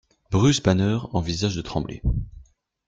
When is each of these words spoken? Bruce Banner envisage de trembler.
Bruce 0.31 0.63
Banner 0.63 0.97
envisage 1.13 1.55
de 1.55 1.61
trembler. 1.61 2.01